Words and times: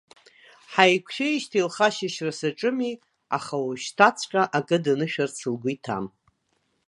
Ҳааиқәшәеижьҭеи 0.71 1.65
лхы 1.67 1.83
ашьышьра 1.87 2.31
саҿыми, 2.39 2.93
аха 3.37 3.55
ожәшьҭаҵәҟьа 3.69 4.43
акы 4.57 4.77
данышәарц 4.83 5.37
лгәы 5.53 5.71
иҭам. 5.75 6.05